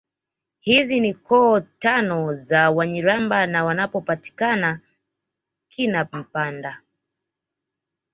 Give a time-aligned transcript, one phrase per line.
[0.59, 4.79] Hizi ni koo tano za Wanyiramba na wanapopatikana
[5.69, 6.81] Kinampanda